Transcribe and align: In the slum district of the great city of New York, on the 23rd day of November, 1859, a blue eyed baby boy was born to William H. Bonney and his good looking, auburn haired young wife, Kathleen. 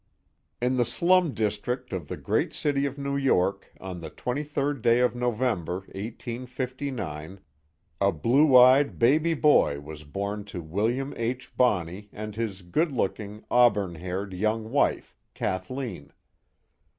In 0.59 0.77
the 0.77 0.83
slum 0.83 1.31
district 1.35 1.93
of 1.93 2.07
the 2.07 2.17
great 2.17 2.53
city 2.53 2.87
of 2.87 2.97
New 2.97 3.15
York, 3.15 3.71
on 3.79 4.01
the 4.01 4.09
23rd 4.09 4.81
day 4.81 4.99
of 4.99 5.13
November, 5.15 5.81
1859, 5.93 7.39
a 8.01 8.11
blue 8.11 8.57
eyed 8.57 8.97
baby 8.97 9.35
boy 9.35 9.79
was 9.79 10.03
born 10.03 10.43
to 10.45 10.59
William 10.63 11.13
H. 11.17 11.55
Bonney 11.55 12.09
and 12.11 12.35
his 12.35 12.63
good 12.63 12.91
looking, 12.91 13.45
auburn 13.51 13.93
haired 13.93 14.33
young 14.33 14.71
wife, 14.71 15.15
Kathleen. 15.35 16.11